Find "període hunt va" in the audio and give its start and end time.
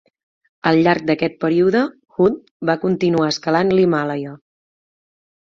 1.43-2.77